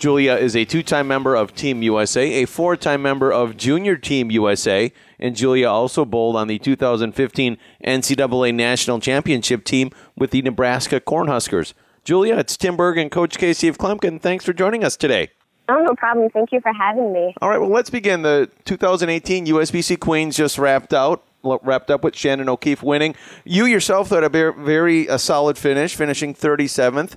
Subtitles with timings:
[0.00, 3.98] Julia is a two time member of Team USA, a four time member of Junior
[3.98, 10.40] Team USA, and Julia also bowled on the 2015 NCAA National Championship team with the
[10.40, 11.74] Nebraska Cornhuskers.
[12.02, 14.22] Julia, it's Tim Berg and Coach Casey of Kloempken.
[14.22, 15.28] Thanks for joining us today.
[15.68, 16.30] Oh, no problem.
[16.30, 17.34] Thank you for having me.
[17.42, 18.22] All right, well, let's begin.
[18.22, 23.14] The 2018 USBC Queens just wrapped out wrapped up with Shannon O'Keefe winning.
[23.44, 27.14] You yourself had a very, a solid finish, finishing 37th.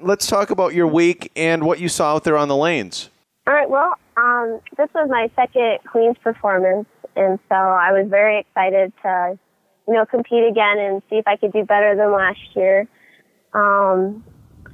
[0.00, 3.10] Let's talk about your week and what you saw out there on the lanes.
[3.46, 3.68] All right.
[3.68, 9.38] Well, um, this was my second Queens performance, and so I was very excited to,
[9.86, 12.88] you know, compete again and see if I could do better than last year.
[13.52, 14.24] Um,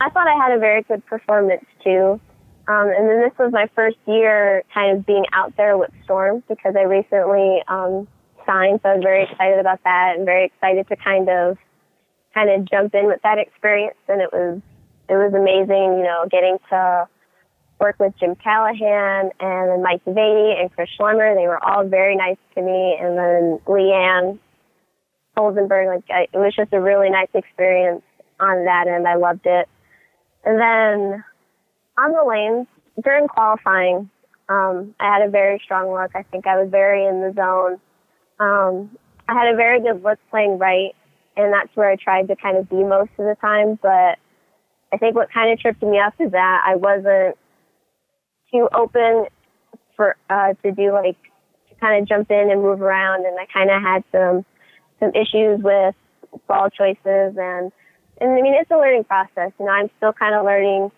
[0.01, 2.21] I thought I had a very good performance too.
[2.69, 6.43] Um, and then this was my first year kind of being out there with Storm
[6.49, 8.07] because I recently um,
[8.47, 11.59] signed, so I was very excited about that and very excited to kind of
[12.35, 13.97] kind of jump in with that experience.
[14.09, 14.61] And it was
[15.09, 17.09] it was amazing, you know, getting to
[17.81, 21.35] work with Jim Callahan and then Mike Devaney and Chris Schlemmer.
[21.35, 22.97] They were all very nice to me.
[22.99, 24.39] And then Leanne
[25.37, 28.03] Holzenberg, like I, it was just a really nice experience
[28.39, 29.07] on that end.
[29.07, 29.69] I loved it.
[30.45, 31.25] And then
[31.99, 32.67] on the lanes
[33.03, 34.09] during qualifying,
[34.49, 36.13] um, I had a very strong look.
[36.15, 37.81] I think I was very in the zone.
[38.43, 38.91] Um,
[39.29, 40.95] I had a very good look playing right,
[41.37, 43.79] and that's where I tried to kind of be most of the time.
[43.81, 44.19] But
[44.93, 47.37] I think what kind of tripped me up is that I wasn't
[48.53, 49.27] too open
[49.97, 51.17] for uh, to do like
[51.69, 54.45] to kind of jump in and move around, and I kind of had some
[54.99, 55.95] some issues with
[56.49, 57.71] ball choices and
[58.21, 59.53] and I mean it's a learning process.
[59.59, 60.91] You know, I'm still kind of learning,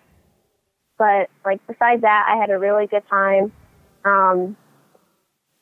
[0.99, 3.53] but like besides that, I had a really good time.
[4.05, 4.57] Um,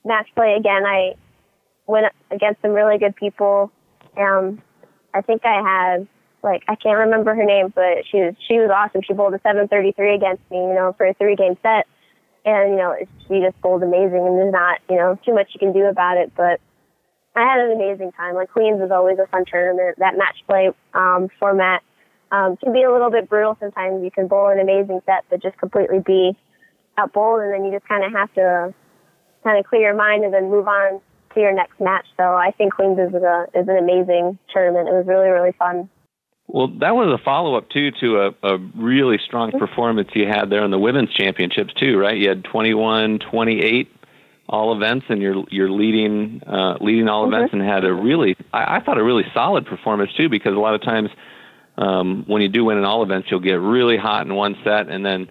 [0.04, 1.14] match play again, I
[1.86, 3.70] went against some really good people.
[4.16, 4.62] Um,
[5.14, 6.06] I think I had
[6.42, 9.02] like I can't remember her name, but she was she was awesome.
[9.02, 11.86] She bowled a 733 against me, you know, for a three game set,
[12.44, 12.96] and you know
[13.28, 14.26] she just bowled amazing.
[14.26, 16.60] And there's not you know too much you can do about it, but
[17.34, 18.34] I had an amazing time.
[18.34, 19.98] Like Queens is always a fun tournament.
[19.98, 21.82] That match play um, format
[22.30, 24.02] um, can be a little bit brutal sometimes.
[24.02, 26.36] You can bowl an amazing set, but just completely be
[26.98, 28.74] out bowled, and then you just kind of have to
[29.44, 31.00] kind of clear your mind and then move on
[31.34, 32.06] to your next match.
[32.16, 34.88] So I think Queens is a is an amazing tournament.
[34.88, 35.88] It was really really fun.
[36.48, 39.58] Well, that was a follow up too to a, a really strong mm-hmm.
[39.58, 42.16] performance you had there in the women's championships too, right?
[42.16, 43.90] You had 21, 28
[44.48, 47.34] all events, and you're you're leading uh, leading all mm-hmm.
[47.34, 50.60] events, and had a really I, I thought a really solid performance too, because a
[50.60, 51.10] lot of times
[51.78, 54.88] um, when you do win in all events, you'll get really hot in one set,
[54.88, 55.30] and then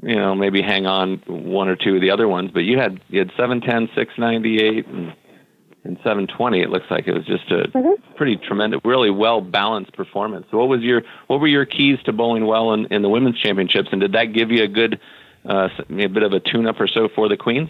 [0.00, 2.50] you know maybe hang on one or two of the other ones.
[2.52, 5.14] But you had you had seven ten, six ninety eight, and
[5.84, 8.14] in 720 it looks like it was just a mm-hmm.
[8.16, 10.46] pretty tremendous really well balanced performance.
[10.50, 13.38] So what was your what were your keys to bowling well in, in the women's
[13.38, 13.88] championships?
[13.92, 15.00] And did that give you a good
[15.48, 17.68] uh, a bit of a tune up or so for the queens?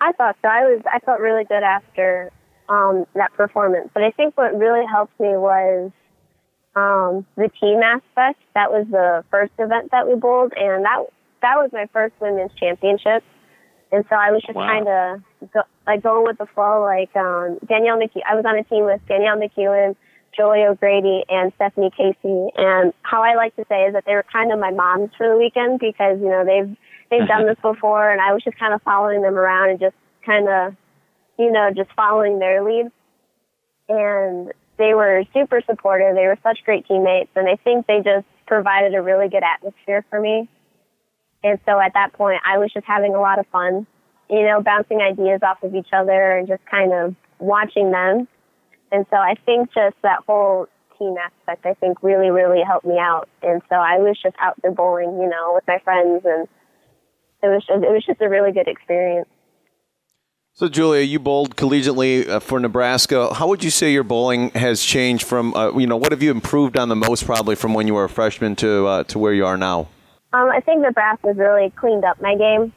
[0.00, 0.48] I thought so.
[0.48, 2.30] I was i felt really good after
[2.68, 3.90] um, that performance.
[3.94, 5.92] But i think what really helped me was
[6.74, 8.40] um, the team aspect.
[8.54, 11.06] That was the first event that we bowled and that
[11.42, 13.22] that was my first women's championship.
[13.92, 14.66] And so I was just wow.
[14.66, 16.82] kind of go, like going with the flow.
[16.82, 19.96] Like um, Danielle McEwan, I was on a team with Danielle McEwan,
[20.36, 22.50] Jolie O'Grady, and Stephanie Casey.
[22.56, 25.28] And how I like to say is that they were kind of my moms for
[25.28, 26.76] the weekend because you know they've
[27.10, 29.96] they've done this before, and I was just kind of following them around and just
[30.24, 30.76] kind of
[31.38, 32.90] you know just following their lead.
[33.88, 36.14] And they were super supportive.
[36.14, 40.04] They were such great teammates, and I think they just provided a really good atmosphere
[40.10, 40.48] for me.
[41.42, 43.86] And so at that point, I was just having a lot of fun,
[44.28, 48.28] you know, bouncing ideas off of each other and just kind of watching them.
[48.92, 50.66] And so I think just that whole
[50.98, 53.28] team aspect, I think really, really helped me out.
[53.42, 56.48] And so I was just out there bowling, you know, with my friends and
[57.42, 59.28] it was just, it was just a really good experience.
[60.52, 63.34] So, Julia, you bowled collegiately uh, for Nebraska.
[63.34, 66.30] How would you say your bowling has changed from, uh, you know, what have you
[66.30, 69.34] improved on the most probably from when you were a freshman to uh, to where
[69.34, 69.80] you are now?
[70.32, 72.72] Um, I think has really cleaned up my game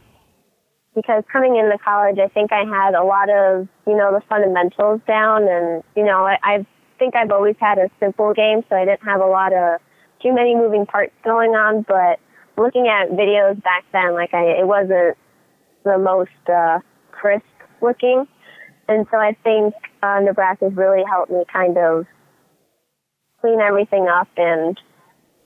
[1.02, 5.02] because coming into college, I think I had a lot of, you know, the fundamentals
[5.08, 6.66] down and, you know, I, I
[6.98, 9.80] think I've always had a simple game, so I didn't have a lot of
[10.22, 12.20] too many moving parts going on, but
[12.58, 15.18] looking at videos back then, like I, it wasn't
[15.86, 16.80] the most uh,
[17.12, 17.46] crisp
[17.82, 18.28] looking,
[18.88, 19.74] and so I think
[20.04, 22.06] uh, Nebraska's really helped me kind of
[23.40, 24.28] clean everything up.
[24.36, 24.78] And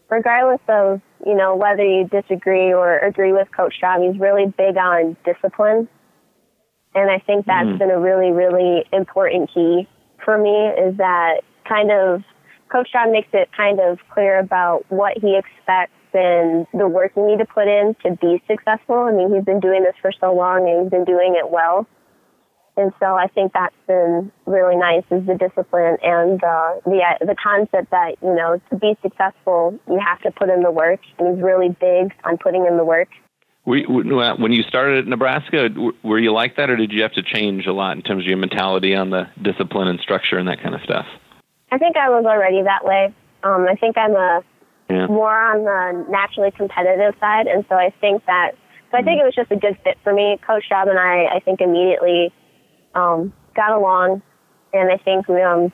[0.09, 4.77] regardless of you know whether you disagree or agree with Coach Straub, he's really big
[4.77, 5.87] on discipline,
[6.95, 7.79] and I think that's mm.
[7.79, 9.87] been a really really important key
[10.23, 10.67] for me.
[10.89, 12.23] Is that kind of
[12.71, 17.25] Coach Straub makes it kind of clear about what he expects and the work you
[17.25, 18.95] need to put in to be successful.
[18.95, 21.87] I mean, he's been doing this for so long and he's been doing it well.
[22.75, 27.25] And so I think that's been really nice is the discipline and uh, the uh,
[27.25, 30.99] the concept that you know to be successful you have to put in the work.
[31.19, 33.09] And he's really big on putting in the work.
[33.65, 35.69] when you started at Nebraska,
[36.03, 38.27] were you like that, or did you have to change a lot in terms of
[38.27, 41.05] your mentality on the discipline and structure and that kind of stuff?
[41.71, 43.13] I think I was already that way.
[43.43, 44.41] Um, I think I'm a
[44.89, 45.07] yeah.
[45.07, 48.53] more on the naturally competitive side, and so I think that.
[48.89, 50.39] So I think it was just a good fit for me.
[50.45, 52.31] Coach Straub and I, I think immediately
[52.95, 54.21] um, got along,
[54.73, 55.71] and I think we um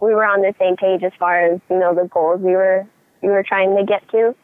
[0.00, 2.86] we were on the same page as far as you know the goals we were
[3.22, 4.34] we were trying to get to.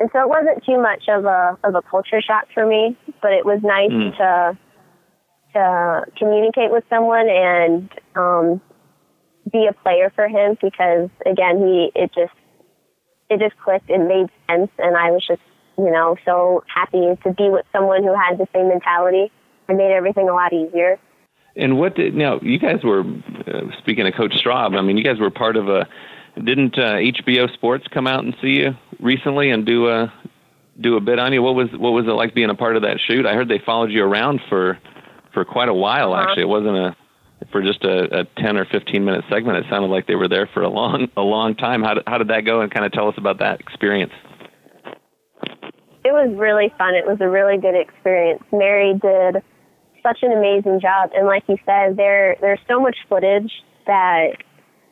[0.00, 3.32] And so it wasn't too much of a of a culture shock for me, but
[3.32, 4.16] it was nice mm.
[4.16, 4.58] to
[5.52, 8.60] to communicate with someone and um,
[9.52, 12.32] be a player for him because again he it just
[13.28, 15.42] it just clicked it made sense and I was just
[15.78, 19.30] you know so happy to be with someone who had the same mentality
[19.68, 20.98] and made everything a lot easier.
[21.56, 24.76] And what did now you guys were uh, speaking of Coach Straub?
[24.76, 25.86] I mean, you guys were part of a
[26.36, 30.12] didn't uh, HBO Sports come out and see you recently and do a
[30.80, 31.42] do a bit on you?
[31.42, 33.26] What was what was it like being a part of that shoot?
[33.26, 34.78] I heard they followed you around for
[35.34, 36.14] for quite a while.
[36.14, 36.22] Uh-huh.
[36.22, 36.96] Actually, it wasn't a
[37.50, 40.48] for just a, a 10 or 15 minute segment, it sounded like they were there
[40.52, 41.82] for a long, a long time.
[41.82, 42.60] How did, how did that go?
[42.60, 44.12] And kind of tell us about that experience.
[46.04, 46.94] It was really fun.
[46.94, 48.42] It was a really good experience.
[48.52, 49.42] Mary did
[50.02, 53.52] such an amazing job, and like you said, there there's so much footage
[53.86, 54.36] that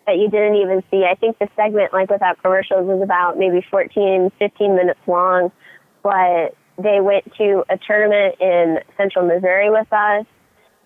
[0.07, 1.05] that you didn't even see.
[1.05, 5.53] I think the segment, like without commercials, was about maybe 14, 15 minutes long,
[6.03, 10.27] but they went to a tournament in Central Missouri with us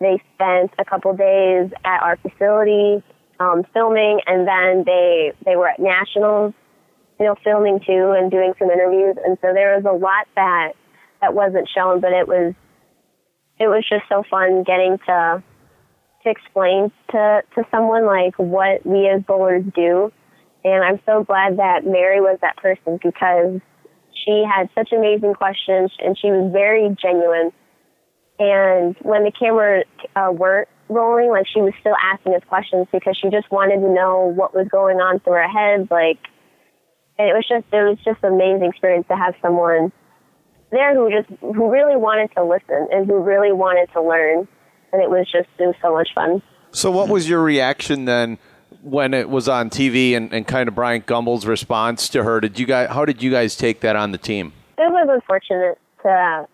[0.00, 3.02] they spent a couple days at our facility
[3.40, 6.52] um, filming, and then they they were at nationals,
[7.18, 9.16] you know, filming too and doing some interviews.
[9.24, 10.72] And so there was a lot that
[11.20, 12.54] that wasn't shown, but it was
[13.58, 15.42] it was just so fun getting to
[16.22, 20.12] to explain to to someone like what we as bowlers do.
[20.64, 23.60] And I'm so glad that Mary was that person because
[24.24, 27.52] she had such amazing questions and she was very genuine
[28.38, 29.84] and when the camera
[30.16, 33.88] uh, weren't rolling, like she was still asking us questions because she just wanted to
[33.92, 36.18] know what was going on through our heads, Like,
[37.18, 39.92] and it was just it was just an amazing experience to have someone
[40.74, 44.46] there who just who really wanted to listen and who really wanted to learn.
[44.92, 46.42] And it was just it was so much fun.
[46.70, 48.38] So, what was your reaction then?
[48.84, 52.58] when it was on TV and, and kind of Bryant Gumbel's response to her, did
[52.58, 54.52] you guys how did you guys take that on the team?
[54.76, 56.46] It was unfortunate to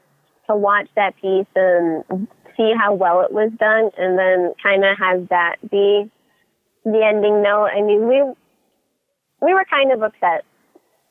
[0.47, 4.97] to watch that piece and see how well it was done, and then kind of
[4.99, 6.11] have that be
[6.85, 7.69] the ending note.
[7.75, 8.23] I mean, we
[9.43, 10.45] we were kind of upset,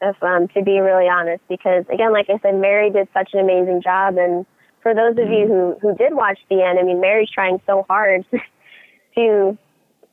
[0.01, 3.40] if um, to be really honest, because again, like I said, Mary did such an
[3.40, 4.45] amazing job, and
[4.81, 7.85] for those of you who who did watch the end, I mean, Mary's trying so
[7.90, 8.26] hard
[9.16, 9.57] to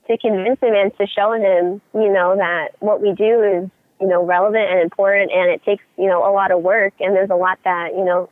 [0.09, 3.71] to convince him and to show him, you know, that what we do is
[4.01, 7.15] you know relevant and important, and it takes you know a lot of work, and
[7.15, 8.29] there's a lot that you know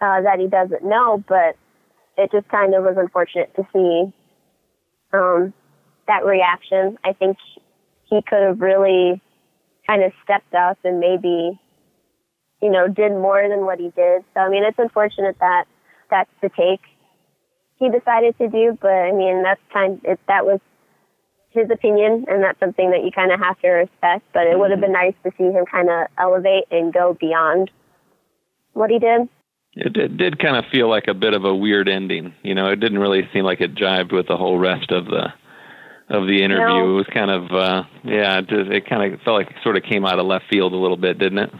[0.00, 1.56] uh, that he doesn't know, but
[2.16, 4.12] it just kind of was unfortunate to see
[5.12, 5.52] um,
[6.06, 6.98] that reaction.
[7.04, 7.36] I think
[8.04, 9.20] he could have really
[9.90, 11.58] kind of stepped up and maybe,
[12.62, 14.22] you know, did more than what he did.
[14.34, 15.64] So, I mean, it's unfortunate that
[16.10, 16.80] that's the take
[17.80, 20.60] he decided to do, but I mean, that's kind it, that was
[21.48, 24.24] his opinion, and that's something that you kind of have to respect.
[24.32, 25.06] But it would have been mm-hmm.
[25.06, 27.70] nice to see him kind of elevate and go beyond
[28.74, 29.28] what he did.
[29.72, 32.34] It did, did kind of feel like a bit of a weird ending.
[32.42, 35.32] You know, it didn't really seem like it jived with the whole rest of the
[36.10, 36.84] of the interview.
[36.84, 36.90] No.
[36.90, 39.76] It was kind of uh yeah, it, just, it kind of felt like it sort
[39.76, 41.50] of came out of left field a little bit, didn't it?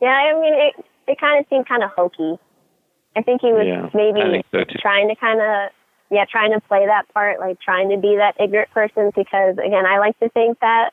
[0.00, 2.38] Yeah, I mean it it kind of seemed kind of hokey.
[3.16, 5.70] I think he was yeah, maybe so trying to kind of
[6.10, 9.86] yeah, trying to play that part, like trying to be that ignorant person because again,
[9.86, 10.90] I like to think that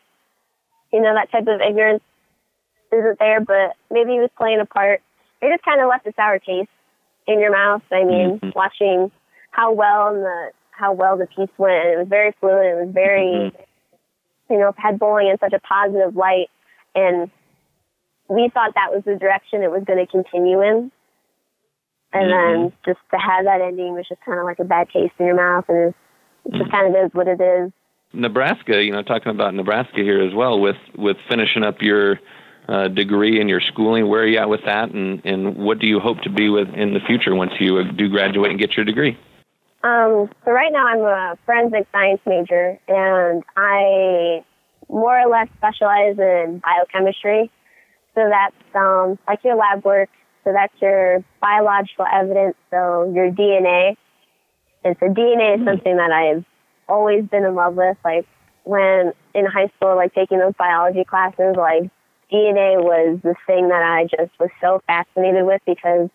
[0.92, 2.04] you know that type of ignorance
[2.92, 5.02] isn't there, but maybe he was playing a part
[5.44, 6.70] it just kind of left a sour taste
[7.28, 7.82] in your mouth.
[7.92, 8.50] I mean, mm-hmm.
[8.56, 9.12] watching
[9.52, 12.66] how well in the how well the piece went, it was very fluid.
[12.66, 14.54] It was very, mm-hmm.
[14.54, 16.50] you know, had bowling in such a positive light,
[16.96, 17.30] and
[18.28, 20.92] we thought that was the direction it was going to continue in.
[22.12, 22.62] And Mm-hmm.
[22.62, 25.26] then just to have that ending was just kind of like a bad taste in
[25.26, 25.98] your mouth, and it's,
[26.46, 27.72] it just kind of is what it is.
[28.14, 32.20] Nebraska, you know, talking about Nebraska here as well with with finishing up your
[32.70, 34.08] uh, degree and your schooling.
[34.08, 36.70] Where are you at with that, and and what do you hope to be with
[36.76, 39.18] in the future once you do graduate and get your degree?
[39.84, 44.44] Um, so right now I'm a forensic science major, and I
[44.90, 47.52] more or less specialize in biochemistry.
[48.16, 50.10] So that's um, like your lab work.
[50.44, 52.56] So that's your biological evidence.
[52.70, 53.98] So your DNA.
[54.86, 56.46] And so DNA is something that I've
[56.88, 57.98] always been in love with.
[58.06, 58.26] Like
[58.64, 61.84] when in high school, like taking those biology classes, like
[62.32, 66.10] DNA was the thing that I just was so fascinated with because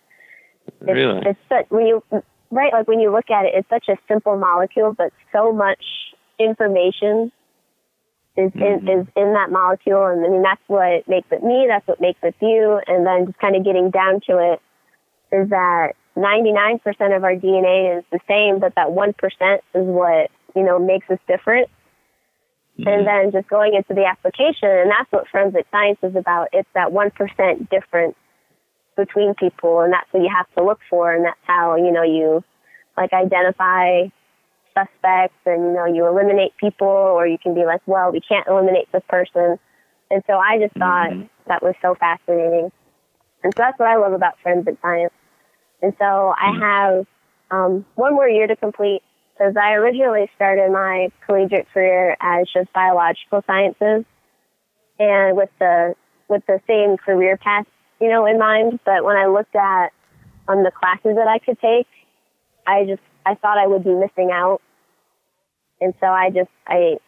[0.83, 1.23] it's, Really?
[1.27, 2.03] it's such when you
[2.51, 5.85] right like when you look at it, it's such a simple molecule, but so much
[6.39, 7.33] information
[8.37, 8.89] is in, mm-hmm.
[8.89, 11.67] is in that molecule, and I mean that's what makes it me.
[11.69, 12.81] That's what makes it you.
[12.87, 14.61] And then just kind of getting down to it
[15.35, 16.81] is that 99%
[17.17, 21.19] of our DNA is the same, but that 1% is what you know makes us
[21.27, 21.69] different.
[22.79, 23.05] And mm-hmm.
[23.05, 26.49] then just going into the application, and that's what forensic science is about.
[26.53, 28.15] It's that 1% difference
[28.99, 32.03] between people, and that's what you have to look for, and that's how you know
[32.03, 32.45] you
[32.97, 34.03] like identify
[34.75, 38.47] suspects, and you know you eliminate people, or you can be like, well, we can't
[38.47, 39.59] eliminate this person.
[40.11, 41.13] And so I just thought
[41.47, 42.71] that was so fascinating,
[43.43, 45.15] and so that's what I love about forensic science.
[45.81, 47.07] And so I have
[47.51, 49.03] um, one more year to complete
[49.33, 54.05] because I originally started my collegiate career as just biological sciences,
[54.99, 55.95] and with the
[56.29, 57.67] with the same career path,
[58.01, 58.81] you know, in mind.
[58.85, 59.89] But when I looked at
[60.49, 61.87] um, the classes that I could take,
[62.67, 64.61] I just I thought I would be missing out,
[65.81, 66.99] and so I just I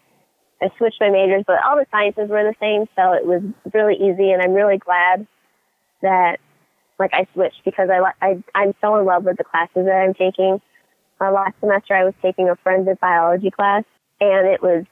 [0.62, 3.42] I switched my majors, but all the sciences were the same, so it was
[3.72, 5.26] really easy, and I'm really glad
[6.02, 6.38] that
[6.98, 10.14] like I switched because I I I'm so in love with the classes that I'm
[10.14, 10.60] taking.
[11.20, 13.84] Uh, last semester I was taking a forensic biology class,
[14.20, 14.84] and it was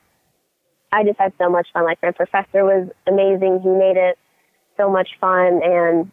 [0.90, 1.84] I just had so much fun.
[1.84, 4.18] Like my professor was amazing; he made it
[4.78, 6.10] so much fun, and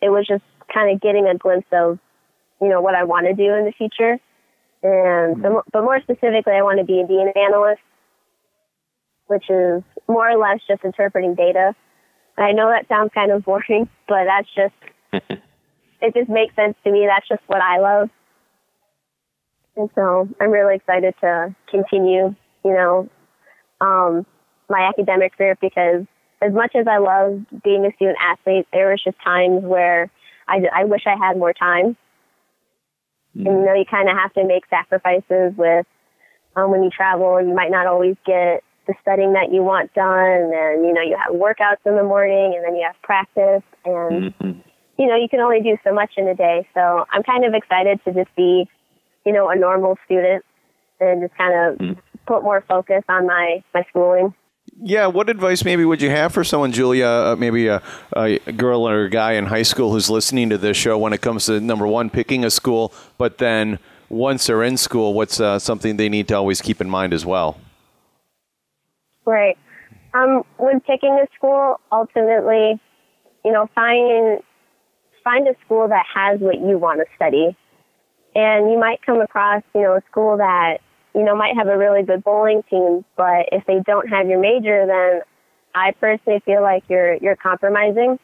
[0.00, 1.98] it was just kind of getting a glimpse of
[2.60, 4.18] you know what I want to do in the future.
[4.82, 7.82] And so, but more specifically, I want to be a DNA analyst,
[9.26, 11.74] which is more or less just interpreting data.
[12.38, 14.74] I know that sounds kind of boring, but that's just
[16.00, 17.06] it just makes sense to me.
[17.06, 18.10] That's just what I love.
[19.76, 22.34] And so I'm really excited to continue,
[22.64, 23.10] you know,
[23.80, 24.24] um,
[24.70, 26.06] my academic career because
[26.46, 30.10] as much as I love being a student athlete, there was just times where
[30.46, 31.96] I, I wish I had more time.
[33.34, 35.86] And, you know, you kind of have to make sacrifices with
[36.54, 37.40] um, when you travel.
[37.42, 40.52] You might not always get the studying that you want done.
[40.54, 43.62] And, you know, you have workouts in the morning and then you have practice.
[43.84, 44.62] And, Mhm.
[44.96, 46.66] you know, you can only do so much in a day.
[46.72, 48.68] So I'm kind of excited to just be,
[49.24, 50.44] you know, a normal student
[51.00, 51.96] and just kind of Mm.
[52.26, 54.32] put more focus on my, my schooling.
[54.82, 57.82] Yeah, what advice maybe would you have for someone, Julia, uh, maybe a,
[58.14, 61.22] a girl or a guy in high school who's listening to this show when it
[61.22, 63.78] comes to number one, picking a school, but then
[64.08, 67.24] once they're in school, what's uh, something they need to always keep in mind as
[67.24, 67.58] well?
[69.24, 69.56] Right.
[70.14, 72.80] Um, when picking a school, ultimately,
[73.44, 74.40] you know, find
[75.24, 77.56] find a school that has what you want to study.
[78.34, 80.78] And you might come across, you know, a school that,
[81.16, 84.40] you know, might have a really good bowling team, but if they don't have your
[84.40, 85.22] major, then
[85.74, 88.18] I personally feel like you're you're compromising.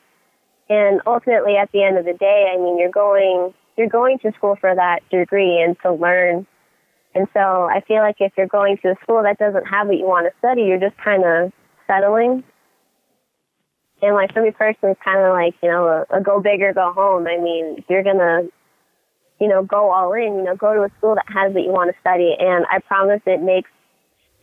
[0.68, 4.32] And ultimately at the end of the day, I mean, you're going you're going to
[4.32, 6.46] school for that degree and to learn
[7.14, 9.98] and so I feel like if you're going to a school that doesn't have what
[9.98, 11.52] you want to study, you're just kind of
[11.86, 12.42] settling.
[14.00, 16.62] And like for me personally, it's kind of like, you know, a, a go big
[16.62, 17.26] or go home.
[17.26, 18.48] I mean, you're to,
[19.42, 21.72] you know, go all in, you know, go to a school that has what you
[21.72, 22.36] want to study.
[22.38, 23.68] And I promise it makes,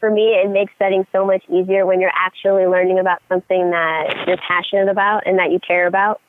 [0.01, 4.25] for me, it makes studying so much easier when you're actually learning about something that
[4.27, 6.19] you're passionate about and that you care about.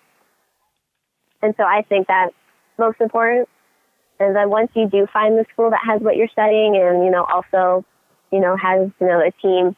[1.42, 2.32] And so I think that's
[2.78, 3.48] most important.
[4.20, 7.10] And then once you do find the school that has what you're studying and, you
[7.10, 7.84] know, also,
[8.30, 9.74] you know, has, you know, a team,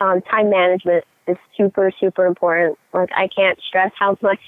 [0.00, 2.78] um, time management is super, super important.
[2.94, 4.40] Like I can't stress how much,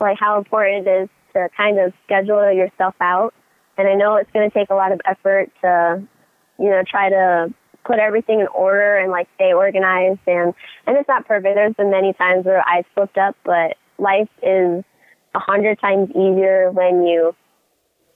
[0.00, 3.34] like how important it is to kind of schedule yourself out.
[3.78, 6.02] And I know it's going to take a lot of effort to,
[6.58, 7.52] you know, try to
[7.84, 10.54] put everything in order and like stay organized and,
[10.86, 11.54] and it's not perfect.
[11.54, 14.82] There's been many times where I slipped up, but life is
[15.34, 17.34] a hundred times easier when you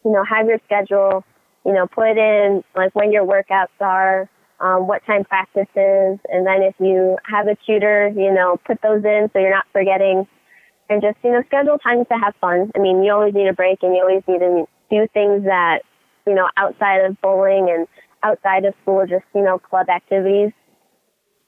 [0.04, 1.24] you know, have your schedule,
[1.64, 4.28] you know, put in like when your workouts are,
[4.60, 8.80] um, what time practice is, and then if you have a tutor, you know, put
[8.82, 10.26] those in so you're not forgetting,
[10.90, 12.70] and just you know schedule times to have fun.
[12.74, 15.82] I mean, you always need a break, and you always need to do things that
[16.26, 17.86] you know outside of bowling and
[18.22, 20.52] outside of school, just you know club activities.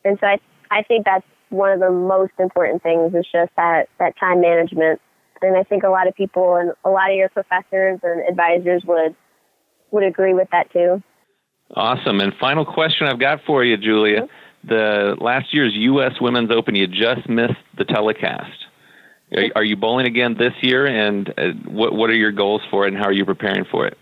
[0.04, 0.38] And so I
[0.70, 5.00] I think that's one of the most important things is just that that time management.
[5.42, 8.84] And I think a lot of people and a lot of your professors and advisors
[8.86, 9.16] would
[9.90, 11.02] would agree with that too.
[11.74, 12.20] Awesome.
[12.20, 14.22] And final question I've got for you, Julia.
[14.22, 14.68] Mm-hmm.
[14.68, 16.12] The last year's U.S.
[16.20, 18.66] Women's Open, you just missed the telecast.
[19.56, 20.86] Are, you bowling again this year?
[20.86, 23.86] And uh, what what are your goals for it, and how are you preparing for
[23.86, 23.96] it?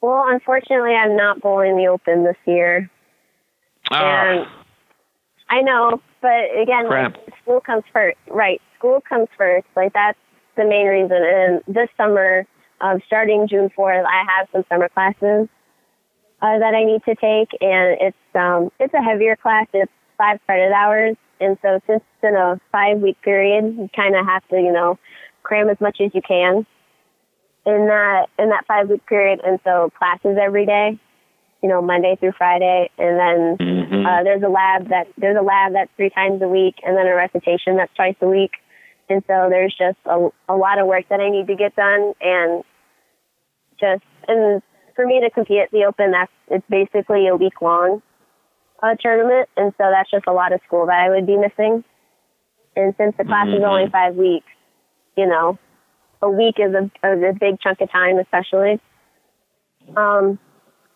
[0.00, 2.90] Well, unfortunately, I'm not bowling the Open this year.
[3.90, 4.64] And Ah,
[5.48, 8.18] I know, but again, like, school comes first.
[8.28, 9.66] Right, school comes first.
[9.76, 10.18] Like that's
[10.56, 11.18] the main reason.
[11.22, 12.46] And this summer,
[12.80, 15.48] um, starting June 4th, I have some summer classes
[16.42, 19.66] uh, that I need to take, and it's um, it's a heavier class.
[19.72, 24.16] It's five credit hours, and so since it's in a five week period, you kind
[24.16, 24.98] of have to, you know,
[25.42, 26.66] cram as much as you can
[27.66, 29.40] in that in that five week period.
[29.44, 30.98] And so classes every day,
[31.62, 34.06] you know, Monday through Friday, and then Mhm.
[34.06, 37.06] uh, there's a lab that there's a lab that's three times a week, and then
[37.06, 38.52] a recitation that's twice a week.
[39.08, 42.14] And so there's just a, a lot of work that I need to get done,
[42.20, 42.64] and
[43.78, 44.62] just and
[44.94, 48.02] for me to compete at the Open, that's it's basically a week long
[48.84, 51.84] uh, tournament, and so that's just a lot of school that I would be missing.
[52.76, 53.68] And since the class is Mhm.
[53.68, 54.46] only five weeks,
[55.16, 55.58] you know,
[56.20, 58.80] a week is a, is a big chunk of time, especially.
[59.96, 60.38] Um,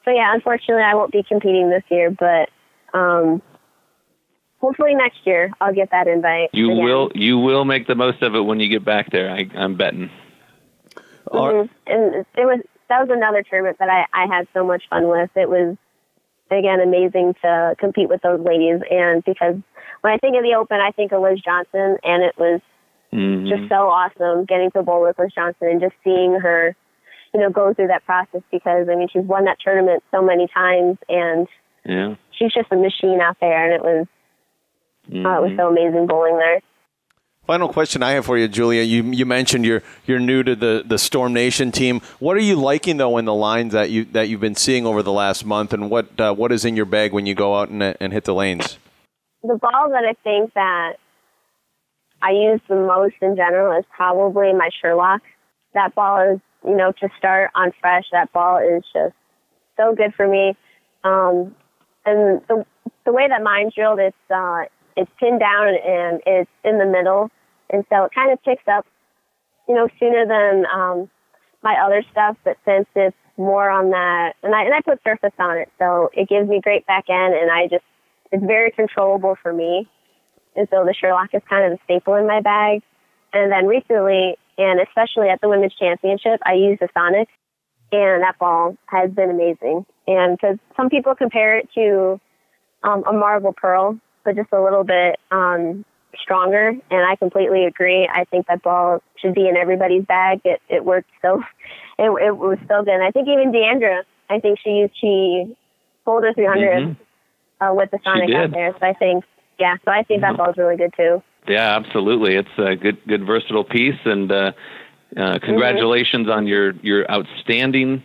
[0.04, 2.50] so yeah, unfortunately, I won't be competing this year, but
[2.92, 3.40] um,
[4.61, 6.50] hopefully next year I'll get that invite.
[6.52, 6.85] you again.
[6.85, 9.30] will you will make the most of it when you get back there.
[9.30, 10.11] I, I'm betting.
[11.30, 11.68] Mhm.
[11.87, 15.30] And it was that was another tournament that I, I had so much fun with.
[15.37, 15.76] It was
[16.50, 19.57] again amazing to compete with those ladies, and because
[20.00, 22.61] when I think of the Open, I think of Liz Johnson, and it was
[23.12, 23.49] Mhm.
[23.49, 26.76] just so awesome getting to bowl with Liz Johnson and just seeing her,
[27.33, 28.43] you know, go through that process.
[28.50, 31.49] Because I mean, she's won that tournament so many times, and
[31.84, 32.15] yeah.
[32.30, 34.06] she's just a machine out there, and it was
[35.11, 35.56] uh, it was Mhm.
[35.56, 36.61] so amazing bowling there.
[37.49, 38.82] Final question I have for you, Julia.
[38.82, 42.02] You you mentioned you're you're new to the, the Storm Nation team.
[42.19, 45.02] What are you liking though in the lines that you that you've been seeing over
[45.02, 47.71] the last month, and what uh, what is in your bag when you go out
[47.71, 48.76] and, and hit the lanes?
[49.43, 50.97] the ball that I think that
[52.21, 55.23] I use the most in general is probably my Sherlock.
[55.73, 59.15] That ball is, you know, to start on fresh, that ball is just
[59.78, 60.54] so good for me.
[61.02, 61.54] Um,
[62.04, 62.67] and the
[63.06, 64.65] the way that mine's drilled, it's uh,
[64.97, 67.30] it's pinned down and it's in the middle,
[67.71, 68.87] and so it kind of picks up,
[69.69, 71.11] you know, sooner than um,
[71.63, 72.37] my other stuff.
[72.45, 76.11] But since it's more on that, and I and I put surface on it, so
[76.13, 77.85] it gives me great back end, and I just
[78.33, 79.89] it's very controllable for me.
[80.57, 82.83] And so the Sherlock is kind of a staple in my bag.
[83.33, 87.28] And then recently, and especially at the Women's Championship, I used the Sonic,
[87.93, 89.87] and that ball has been amazing.
[90.07, 92.21] And because some people compare it to
[92.83, 95.85] um, a Marvel Pearl, but just a little bit um,
[96.21, 98.08] stronger, and I completely agree.
[98.12, 100.40] I think that ball should be in everybody's bag.
[100.44, 101.42] It it worked so,
[101.99, 102.94] it, it was so good.
[102.94, 105.56] And I think even Deandra, I think she used she
[106.04, 106.97] pulled her 300 Mhm.
[107.60, 108.73] uh, with the Sonic out there.
[108.78, 109.25] So I think,
[109.58, 111.23] yeah, so I think that ball's really good too.
[111.47, 112.36] Yeah, absolutely.
[112.36, 114.52] It's a good, good, versatile piece, and uh,
[115.16, 118.02] uh, congratulations on your your outstanding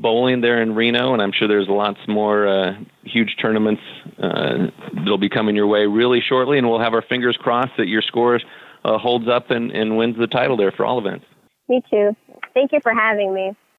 [0.00, 1.12] bowling there in Reno.
[1.12, 3.82] And I'm sure there's lots more uh, huge tournaments
[4.18, 6.58] uh, that'll be coming your way really shortly.
[6.58, 8.40] And we'll have our fingers crossed that your score
[8.84, 11.24] uh, holds up and, and wins the title there for all events.
[11.68, 12.16] Me too.
[12.54, 13.54] Thank you for having me.